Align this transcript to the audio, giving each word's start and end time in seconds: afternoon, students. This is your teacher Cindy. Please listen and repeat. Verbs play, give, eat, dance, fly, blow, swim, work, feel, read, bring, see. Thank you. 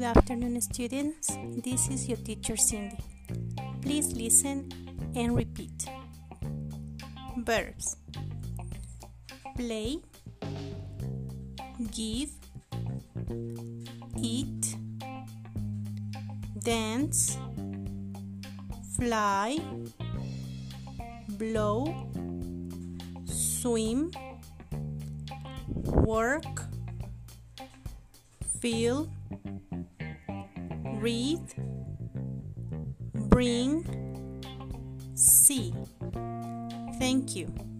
afternoon, 0.00 0.58
students. 0.62 1.36
This 1.62 1.88
is 1.88 2.08
your 2.08 2.16
teacher 2.16 2.56
Cindy. 2.56 2.96
Please 3.82 4.14
listen 4.14 4.72
and 5.14 5.36
repeat. 5.36 5.84
Verbs 7.36 7.96
play, 9.54 9.98
give, 11.92 12.30
eat, 14.22 14.76
dance, 16.64 17.36
fly, 18.96 19.58
blow, 21.36 22.08
swim, 23.26 24.10
work, 25.68 26.62
feel, 28.58 29.10
read, 31.02 31.42
bring, 33.12 33.84
see. 35.16 35.74
Thank 37.00 37.34
you. 37.34 37.71